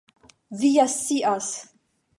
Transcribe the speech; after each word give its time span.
Vi 0.61 0.71
ja 0.77 0.87
scias! 0.95 1.53